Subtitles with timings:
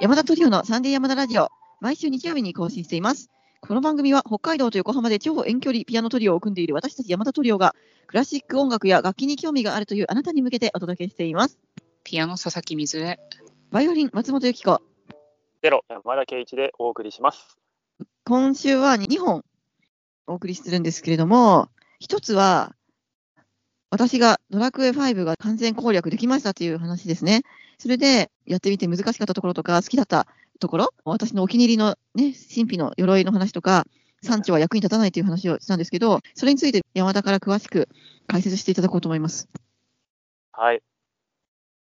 [0.00, 3.28] 山田トリオのサンデー山田ラジオ、毎週日曜日に更新しています。
[3.60, 7.74] この番組は北海道と横浜で超遠距離ピアノトリオを組んでいる私たち山田トリオが、
[8.06, 11.58] クラシック音楽や楽器に興味があるというあなたに向けてお届けしています。
[12.02, 13.20] ピアノ佐々木水江。
[13.72, 14.80] バイオリン松本由紀子。
[15.62, 17.58] ゼロ山田圭一でお送りします。
[18.24, 19.44] 今週は2本
[20.26, 22.74] お送りするんですけれども、一つは、
[23.90, 27.42] 私がドラクエ5が完全攻略できましたという話ですね。
[27.80, 30.26] それでやってみて難しかったところとか、好きだった
[30.60, 33.86] ところ、私のお気に入りのね、神秘の鎧の話とか、
[34.22, 37.88] 産地は役に立たないという話をしたんですけど、それについて山田から詳しく
[38.26, 39.48] 解説していただこうと思います。
[40.52, 40.82] はい。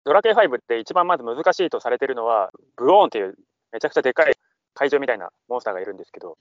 [0.05, 3.35] ドラクエ5って一番まず難しいとされてるのは、ブオーンっていう
[3.73, 4.37] めちゃくちゃでかい
[4.75, 6.39] 怪獣みたいなモンスターがいるんですけど、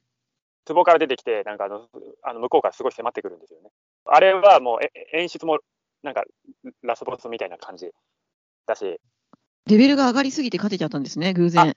[0.68, 1.88] 壺から出てきて、なんかあの
[2.21, 3.71] あの向こうからすごい迫ってくるんですよね。
[4.05, 5.58] あれはもうえ演出も
[6.04, 6.26] なんか
[6.84, 7.90] ラスボスみたいな感じ
[8.68, 9.02] だし、
[9.67, 11.76] レベルが上がりすぎて勝てちゃったんですね、偶然。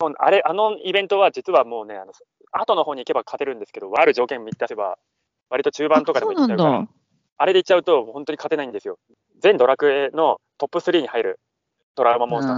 [0.00, 2.12] もうあれ、あのイベントは実はもうね、あの
[2.52, 4.98] 後の方に行けば勝てるんですけど、ある条件満たせば、
[5.48, 6.88] 割と中盤とかでもいっちゃうからあそう
[7.38, 8.98] あれでいっちゃうと本当に勝てないんですよ。
[9.40, 11.40] 全ドラクエのトップ3に入る
[11.96, 12.56] ドラマモンスター。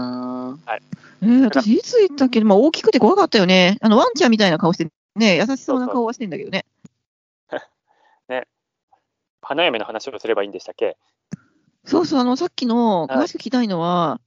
[0.66, 0.78] あ
[1.22, 3.78] えー、私いつ言ったっけ、まあ、大きくて怖かったよね。
[3.80, 6.67] あの、ワンちゃんみたいな顔して、ね、優しそうな顔はしてんだけど ね。
[9.42, 10.96] 花嫁の話をすればいいんでしたっけ？
[11.84, 14.20] そうそう、あの、さっきの、はい詳しく聞きたいのは、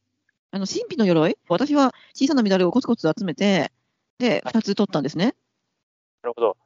[0.55, 1.37] あの、神秘の鎧？
[1.49, 3.73] 私は小さなメダルをコツコツ集めて、
[4.19, 5.35] で、はい2つ取ったんですね。
[6.23, 6.57] なるほど。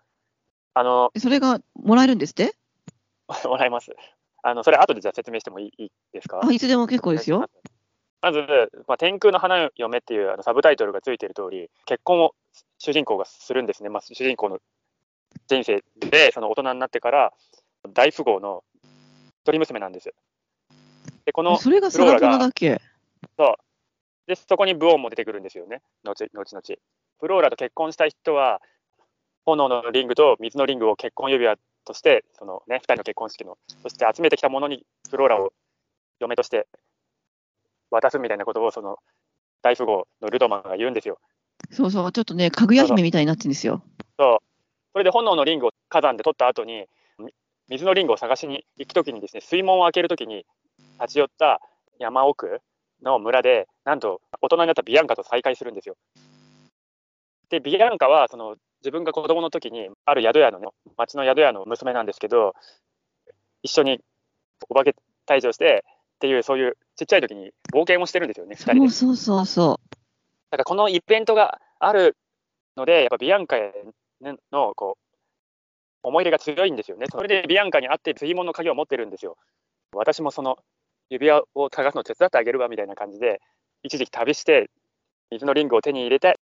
[0.76, 2.54] あの、でそれがもらえるんですって？
[3.46, 3.92] もらいます。
[4.44, 6.40] あの、それ後でじゃあ説明してもいいですか？
[6.44, 7.50] あ、いつでも結構ですよ。。
[8.22, 8.40] まず、
[8.88, 12.36] まあ、天空の花嫁っていうあのサブタイトルがついている通り、結婚を
[12.78, 13.90] 主人公がするんですね。
[13.90, 14.60] まあ、主人公の
[15.48, 17.34] 人生で、その大人になってから
[17.92, 18.64] 大富豪の
[19.42, 20.14] 一人娘なんです。
[21.26, 22.80] で、この、それがサラトナだっけ？
[24.30, 25.82] で、そこにブオンも出てくるんですよね。
[26.04, 26.64] 後後々。
[27.20, 28.62] フローラと結婚したい人は、
[29.44, 35.52] 炎のリングと水のリングを結婚指輪として、そのね、二人の結婚式の、そして集めてきたものにフローラを
[36.20, 36.68] 嫁として
[37.90, 38.98] 渡すみたいなことを、その
[39.64, 41.18] 大富豪のルドマンが言うんですよ。
[41.72, 43.82] そうそう、ちょっとね、かぐや姫みたいになってるんですよ。
[44.20, 44.38] そう。
[44.94, 46.86] それで炎のリングを火山で取った後に、
[47.18, 47.34] み
[47.68, 50.46] 水のリングを探しに行くときにですね、水門を開けるときに
[51.02, 51.60] 立ち寄った
[51.98, 52.62] 山奥
[53.04, 55.96] の村で、なんと大人になったビアンカと再会するんですよ。
[57.50, 60.68] で、ビアンカはその自分が子供の時に、ある宿屋のね、
[60.98, 62.54] 町の宿屋の娘なんですけど、
[63.64, 64.00] 一緒に
[64.70, 64.96] お化け
[65.28, 65.84] 退場して
[66.16, 69.16] っていう、そういうちっちゃい時に冒険をしてるんですよね、二人でそう。
[69.16, 69.80] そうそうそ
[70.52, 72.18] だからこのイベントがある
[72.76, 73.74] ので、やっぱビアンカへ
[74.52, 75.10] のこう
[76.04, 77.08] 思い入れが強いんですよね。
[77.12, 79.38] それでビアンカに会って水門の鍵を持ってるんですよ。
[79.94, 80.58] 私もその
[81.10, 83.42] 指輪を探すの手伝ってあげるわみたいな感じで、
[83.84, 84.70] 一時期旅して、
[85.32, 86.40] 水のリングを手に入れて、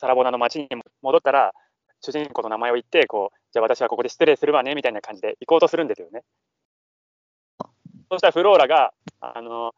[0.00, 0.68] サラボナの町に
[1.02, 1.52] 戻ったら、
[2.00, 6.22] 主人公の名前を言って、こう、じゃあ私はここで失礼するわねみたいな感じで行こうとするんですよね。
[8.10, 9.72] そしたらフローラが、あの、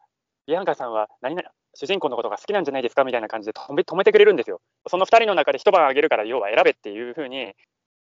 [0.45, 4.61] ビアンカさんは何々主人公のことが好きなんじゃないですかみたいな感じで止め止めてくれるんですよ。
[4.87, 7.53] その2人の中で一晩あげるから、要は選べっていうふうに、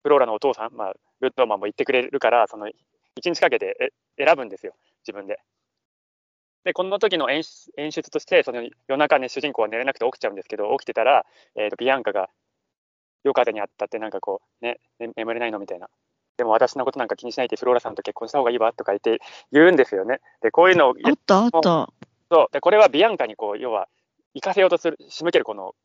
[0.03, 2.72] フローラのお父さん、まあ、ルッドマンも言ってくれるから、その1
[3.25, 4.75] 日かけてえ選ぶんですよ、
[5.06, 5.41] 自分で。
[6.66, 12.28] で、この時の演出演出として、その夜中ね、主人公は寝れなくて起きちゃうんですけど、起きてたら、えーとビアンカが
[13.22, 15.88] 夜風にあったって、なんかこう、ね、ね眠れないのみたいな。
[16.37, 19.21] でも私のことなんか気にしないでフローラさんと結婚した方がいいわとか言って
[19.53, 20.19] 言うんですよね。
[20.43, 20.94] で、こういうのをう。
[21.05, 21.88] あったあった。
[22.32, 23.87] そうでこれはビアンカにこう要は
[24.34, 25.76] 行かせようとする仕向けるこの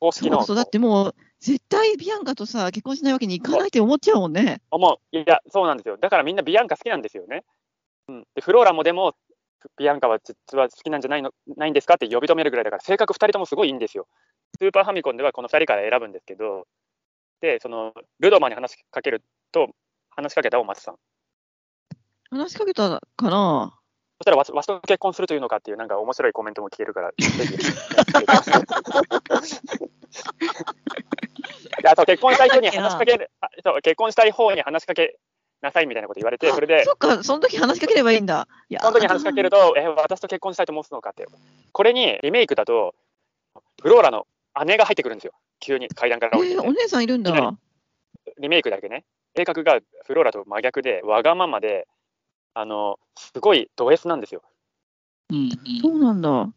[0.00, 4.60] 公式のそうそう、だってもう、絶対ビアンカとさ、結婚しないわけにいかないって思っちゃうもんね。
[4.72, 7.44] 思ういやそうなんですよだからみんなビアンカ好きなんですよね、
[8.08, 9.14] うん、でフローラもでも
[9.76, 11.94] ビアンカは実は好きなんじゃないのないんですか？
[11.94, 14.06] って呼び止めるぐらいだから性格2人ともすごいいいんですよ。
[14.58, 16.66] スーパーファミコンではこの2人から選ぶんですけど
[17.40, 19.68] でそのルドマンに話しかけると
[20.10, 20.96] 話しかけたお松さん。
[22.30, 23.74] 話しかけたかな？
[24.20, 27.30] そしたらわしわしと結婚するというのかっていうなんか面白いコメントも聞けるから、ぜひ。
[31.82, 35.20] であと結婚したい人に話しかける、あそう結婚したい方に話しかけ
[35.60, 38.46] なさいみたいなこと言われて、それで、そっか、その時話しかければいいんだ。
[38.68, 41.26] いやその時話しかけると、え、私と結婚したいと思うのかって。
[41.72, 42.94] これにリメイクだと、
[43.82, 44.26] フローラの
[44.64, 45.32] 姉が入ってくるんですよ。
[45.60, 47.32] 急に階段から降りてえー、お姉さんいるんだ。
[48.38, 49.04] リメイクだけね。
[49.36, 51.88] 性格がフローラと真逆で、わがままで、
[52.54, 54.42] あの、すごいド S なんですよ。
[55.30, 55.50] うん
[55.82, 56.48] そうなんだ。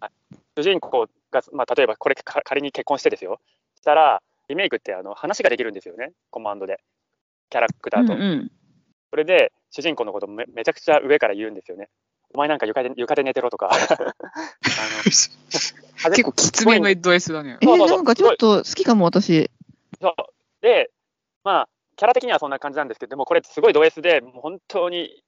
[0.55, 3.39] 主人公が、まあ、例えばこれか仮に結婚してですよ。
[3.75, 6.79] したら、リメイクってあの話ができるんですよね、コマンドで。
[7.49, 8.13] キャラクターと。
[8.13, 8.51] うんうん。
[9.11, 11.89] それで、主人公のことめめちゃくちゃ上から言うんですよね。
[12.33, 13.69] お前なんか床で床で寝てろとか。
[15.03, 17.57] 結構きつめの SOS だね。
[17.61, 19.51] えー、なんかちょっと好きかも、私。
[20.01, 20.13] そう
[20.61, 20.89] で、
[21.43, 25.23] まあ、キャラ的にはそんな感じなんですけど、でもこれすごいド S で、もう本当に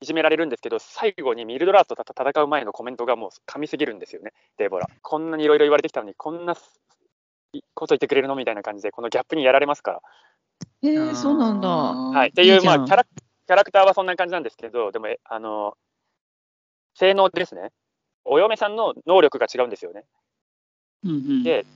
[0.00, 4.88] いじめられるんですけど、最後にミルドラーと戦う前のコメントがもう神すぎるんですよね、デーボラ。
[5.00, 6.60] こんなにいろいろ言われてきたのに、こんなこ
[7.86, 8.34] と言ってくれるの？
[8.34, 10.02] みたいな感じで、このギャップにやられますから。
[10.82, 11.68] えー、そうなんだ。
[11.68, 15.76] はい、っていう、まあキャラ、キャラクターはそんな感じなんですけど、でも、えあの、
[16.94, 17.70] 性能ですね。
[18.24, 20.04] お嫁さんの能力が違うんですよね。
[21.04, 21.42] うんうん。
[21.42, 21.66] で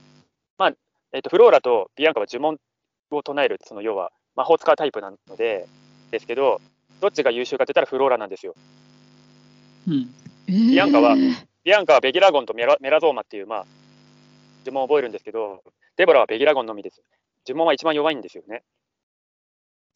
[1.17, 2.58] えっとフローラとビアンカは呪文
[3.11, 5.67] を唱える、その要は魔法使うタイプなので、
[6.11, 6.61] ですけど、
[7.00, 8.55] どっちが優秀かって言ったらフローラなんですよ。
[9.88, 10.14] うん。
[10.46, 11.17] えービアンカは
[11.64, 13.67] ビアンカはベギラゴンとメラメラゾーマっていう、まあ、
[14.64, 15.62] 呪文を覚えるんですけど、
[15.96, 17.02] デボラはベギラゴンのみです。
[17.46, 18.62] 呪文は一番弱いんですよね。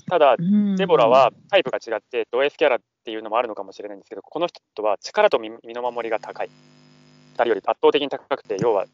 [0.08, 6.48] ただ、うんデボラはタイプが違って、ド S キャラっていうのもあるのかもしれないんですけど、この人は力と身身の守りが高い。
[6.48, 8.86] 2人より圧倒的に高くて、要は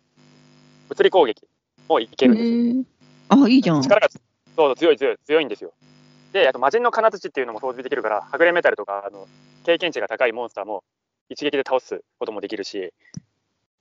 [0.88, 1.46] 物理攻撃
[1.88, 2.54] もいけるんですよ。
[2.54, 2.96] えー
[3.28, 3.82] あ、いいじゃん。
[3.82, 4.08] 力が
[4.56, 5.72] そう強い強い強いんですよ。
[6.32, 9.26] で、あと魔人の金槌っていうのも操縦できるから、はぐれメタルとかあの
[9.64, 10.84] 経験値が高いモンスターも
[11.28, 12.92] 一撃で倒すこともできるし、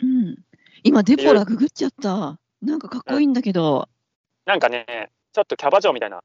[0.02, 0.38] うん。
[0.84, 2.40] 今、デポラググっちゃった。
[2.62, 3.88] なんかかっこいいんだけど。
[4.46, 6.24] なんかね、ちょっとキャバ嬢みたいな。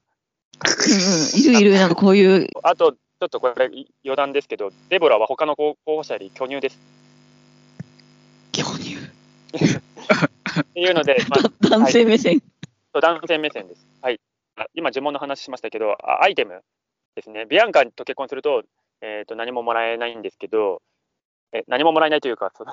[1.37, 2.49] いるいる、なんかこういう。
[2.63, 3.71] あと、ちょっとこれ
[4.05, 6.79] 余談ですけど、デボラは他の候補者より巨乳です。
[8.53, 8.97] 巨乳？
[10.61, 12.41] っていうので、まあ、 男性目線。
[12.93, 13.87] そう男性目線です。
[14.03, 14.21] はい。
[14.57, 16.63] あ今、呪文の話しましたけど、あアイテム
[17.15, 17.47] ですね。
[17.47, 18.65] ビアンカと結婚すると、
[19.01, 20.83] えー、と何ももらえないんですけど、
[21.53, 22.73] え何ももらえないというか、その、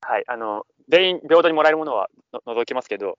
[0.00, 3.18] はい、あの、全員平等にもらえるものはの除きますけど、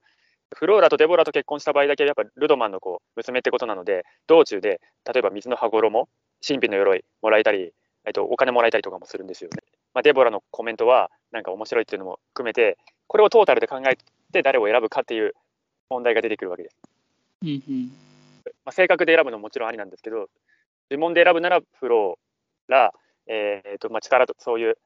[0.56, 6.10] フローラとデボラと結婚した場合だけ、やっぱルドマンのこう娘ってことなので、道中で、例えば水の羽衣、
[6.46, 7.74] 神秘の鎧もらえたり、
[8.06, 9.62] えっと、お金もらえたりとかもするんですよね。
[9.94, 12.78] まあ、デボラのコメントは、なんか面白いっていうのも含めて、
[13.08, 13.98] これをトータルで考え
[14.32, 15.34] て誰を選ぶかっていう
[15.90, 16.76] 問題が出てくるわけです。
[17.42, 17.88] うんうん。
[18.64, 20.30] まあ、性格で選ぶのももちろんありなんですけど、
[20.90, 22.94] 呪文で選ぶならフローラ、
[23.28, 24.78] えーとまあ、力とそういう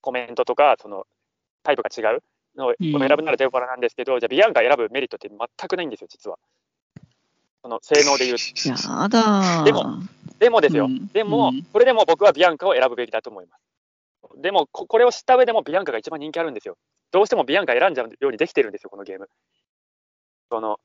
[0.00, 1.06] コメントとか、その
[1.62, 2.22] タイプが違う
[2.56, 6.38] のを選うんぶならデボラなんですけど、じゃあビアンカ選ぶメリットって全くないんですよ、実は。
[7.62, 8.36] その性能で言う。
[8.68, 9.64] やだー。
[9.64, 9.98] でも
[10.38, 14.42] でもですよ、うんでも、うんそれでも僕はビアンカを選ぶべきだと思います。
[14.42, 16.76] でも、ここれを知った上でもビアンカが一番人気あるんですよ。
[17.12, 19.28] どうしてもビアンカ選んじゃうようにできてるんですよ、このゲーム。
[20.50, 20.78] その、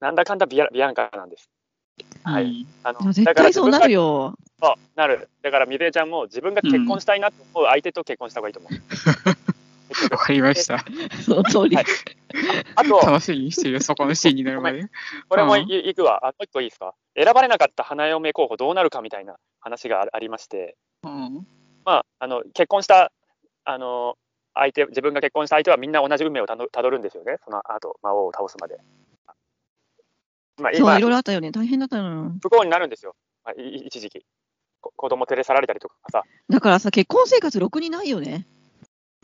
[0.00, 1.50] なんだかんだビアビアンカなんです。
[2.22, 2.44] はい。
[2.44, 4.34] うんあのいや絶対そうなるよ。
[4.60, 5.28] そうなる。
[5.42, 8.72] だから、みずえちゃんも自分が結婚したいなと思う相手と結婚した方がいいと思う。
[10.10, 10.84] わかりました。
[11.24, 11.76] その通り。
[11.76, 11.84] はい
[12.74, 14.84] あと、楽しみにしてるよ、そこのシーンになるまで。
[15.28, 16.20] これもうんいいくわ。
[16.22, 16.94] あ、もう一個いいですか？
[17.14, 21.46] 選ばれなかった花嫁候補どうなるかみたいな話があありまして、うん。
[21.86, 23.10] まあ、あの結婚した
[23.64, 24.18] あの
[24.52, 28.76] 相手、自分が結婚した相手はみんな同じ運命をたどたどるんですよね、その後魔王を倒すまで。
[30.58, 31.52] まあ、そう、今いろいろあったよね。
[31.52, 32.32] 大変だったの。
[32.42, 33.14] 不幸になるんですよ、
[33.44, 34.26] まあ、一時期。
[34.80, 38.46] こ子供連れ去られたりとかさ、だからさ、結婚生活ろくにないよね。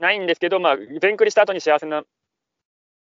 [0.02, 2.02] ないんですけど、まあ、全クリした後に幸せな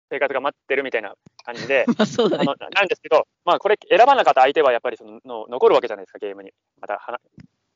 [0.08, 1.14] 生活が待ってるみたいな
[1.44, 2.44] 感じで、 まあそうだね。
[2.44, 6.52] あのなんですけど、まあ、これ、選ばなかった相手はやっぱりそのの残るわけじゃないですか、ゲームに。
[6.80, 7.20] またはな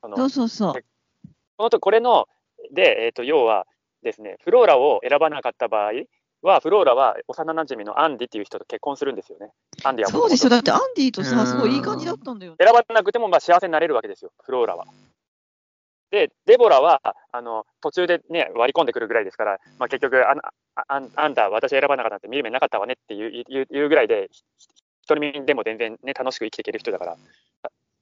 [0.00, 0.72] そのそうそうそう。
[1.56, 2.28] このとこれの、
[2.70, 3.66] で、えー、と要は
[4.02, 5.92] ですね、フローラを選ばなかった場合
[6.42, 9.50] は、フローラは幼馴染のアンディっていう人と結婚するんですよね。
[9.82, 10.50] アンディはそうでしょ。
[10.50, 12.56] だってアンディとさ、うんすごいいい感じだったんだよね。
[12.64, 14.84] 選ばなくてもまあ幸せになれるわけですよ、フローラは。
[16.16, 20.52] で、デボラはあの途中で、ね、割り込んでくるぐらいですから、まあ、結局あんあ
[20.88, 24.42] あん、あんた、私選ばなかったって見る目なかったわねっていうぐらいで、ひ
[25.02, 27.16] 一人身でも全然、ね、楽しく生きていける人だから、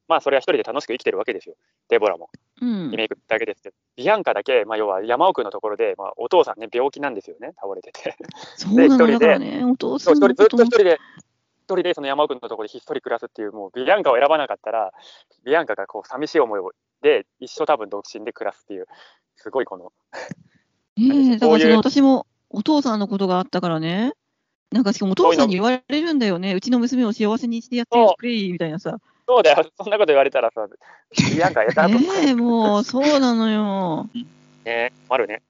[0.07, 1.55] まあ、それは一人で楽しく生きてるわけですよ、
[1.89, 2.31] デボラも。
[2.61, 2.97] うんリ。
[2.97, 8.15] メイクだけですけど、ビアンカだけ、まあ、要は山奥のところで、まあ、お父さんね、病気なんですよね、倒れてて。
[8.57, 8.95] そうなの？
[8.95, 10.99] 一人でね、お父さそう一人ずっんのこともと一人で、
[11.65, 14.93] 一人でその山奥のところでひっそり暮らすっていう、もうビアンカを選ばなかったら、
[15.45, 16.73] ビアンカがこう寂しい思いを
[17.05, 18.87] で、一生多分独身で暮らすっていう、
[19.37, 19.93] すごいこの、
[20.97, 24.15] ねえ、だからその私もお父さんのことがあったからね。
[24.73, 26.55] なんかしかもお父さんに言われるんだよね。
[26.55, 28.97] うちの娘を幸せにしてやってくれ、みたいなさ。
[29.29, 30.67] そうだよ、そんなこと言われたらさ、
[31.35, 34.09] ビアンカ選ぶねえ、もう、そうなのよ。
[34.65, 35.43] ね、あるね。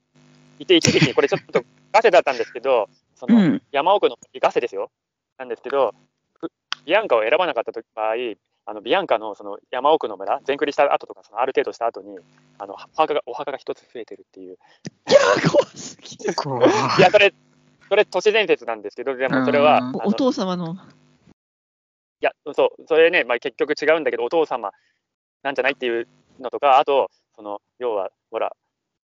[0.58, 3.62] いて、一時期、これちょっとガセだったんですけど、そのうん。
[3.70, 4.90] 山奥のガセですよ。
[5.38, 5.94] なんですけど、ふ
[6.84, 8.14] ビアンカを選ばなかった場合、
[8.66, 12.18] あのビアンカのその山奥の村、全クリした後とか、そのある程度した後に、
[12.58, 14.56] あのお墓がお墓が一つ増えてるっていう。
[15.08, 16.34] いや、怖すぎる。
[16.34, 16.60] こ
[16.98, 17.34] いや、それ、
[17.88, 20.74] それ都市伝説なんですけど、でもそれは、お父様の。
[20.74, 20.76] い
[22.20, 24.72] や、そう、それね、まあ、結局違うんだけど、お父様
[25.42, 26.08] なんじゃないっていう
[26.40, 28.56] のとか、あと、その要は、ほら、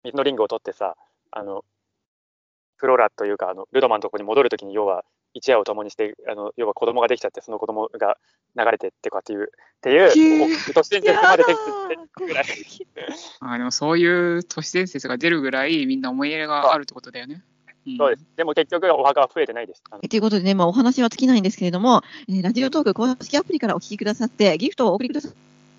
[0.04, 0.96] 水のリングを取ってさ、
[1.32, 1.64] あの
[2.76, 8.18] フローラというか、あのルドマンのところに戻るときに、要は一夜を共にして、あの要は子供ができちゃって、その子供が
[8.56, 11.36] 流れてってかっていう、っていう、伝説までできてやだ
[12.16, 12.44] ぐらい。
[13.40, 17.42] あでもそういう都市伝説が出るぐらいみんな思い入れがあるってことだよね。
[17.88, 18.26] んそうです。
[18.36, 19.82] でも結局、お墓は増えてないです。
[19.82, 25.28] ということでね、まあ、お話は尽きないんですけれども、えーラジオトーク公式アプリからお聞きくださって、ギフトをお送りくださ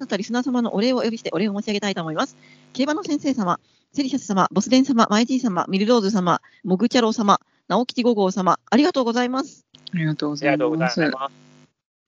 [0.03, 2.35] ったリスナー様のお礼をお呼びしてお礼を申し上げたいと思います。
[2.73, 3.59] 競馬の先生様、
[3.93, 7.39] セリシャス様、ボスデン様、マイジー様、ミルローズ様、モグチャロウ様、
[7.71, 9.65] 直吉五号様、ありがとうございます。
[9.93, 10.67] ありがとうございま。
[10.77, 11.01] ますす。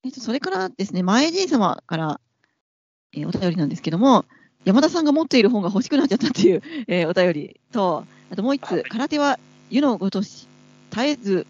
[0.04, 2.20] えっと、それからですね、前爺様から、
[3.14, 4.26] えーお便りなんですけども、
[4.66, 9.40] 山田さんが持っている本が欲しくなっちゃったっていう、えーお便りと、あともう一つ、はい空手は
[9.70, 10.50] 湯のごとし、
[10.92, 11.48] 絶えず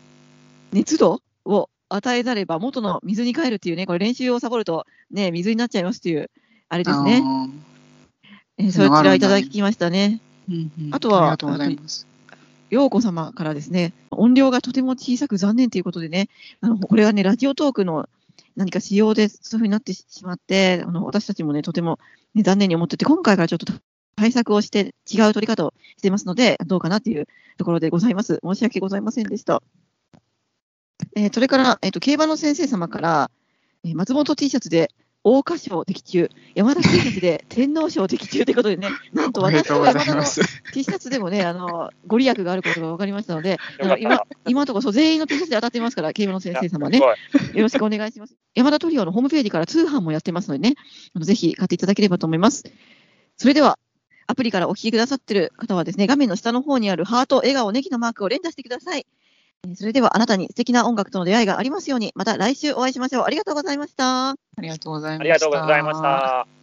[0.72, 6.30] 熱度を与えざれば元の水に帰るっていうね、これ練習をサボるとね、水になっちゃいますっていう、
[6.70, 7.24] あれですね。
[8.60, 10.22] えーそちらいただきましたね。
[10.48, 12.13] うんうんあとはありがとうございます。
[12.74, 16.28] 陽子様からですね、音量がとても小さく残念ということでね、
[16.60, 18.10] あのこれはね、ラジオトークの
[18.56, 22.00] 何か仕様でそういうふうになってしまって、あの私たちもね、とても、
[22.34, 23.72] ね、残念に思ってて、今回からちょっと
[24.16, 27.28] 対策をして、違う取り方をしてますので、どうかなっていう
[27.58, 28.40] ところでございます。
[28.44, 29.62] 申し訳ございませんでした。
[31.16, 33.32] えーそれから、えっ、と、競馬の先生様から、
[33.84, 34.90] えー松本 T シャツで、
[35.24, 40.24] 桜花賞的中、山田ャツで天皇賞的中ということでね、 なんと私おめでとうごと山田の。
[40.74, 47.16] T シャツでもね、あの、ご利益があることが分かりましたので、あの 今、今のところそう全員の T シャツで当たってますから、競馬の先生様ね、よ
[47.56, 48.36] ろしくお願いします。
[48.54, 50.76] 山田トリオのホームページから通販もやってますのでね、
[51.14, 52.64] あのぜひ買っていただければと思います。
[53.38, 53.80] それでは、
[54.28, 59.06] アプリからお聞きくださっている方はですね、画面の下の方にあるハート、笑顔、ネギのマークを連打してください。
[59.76, 63.24] それでは、あなたに素敵な音楽との出会いがありますように、また来週お会いしましょう。
[63.24, 64.32] ありがとうございました。
[64.32, 65.22] ありがとうございました。
[65.22, 66.63] ありがとうございました。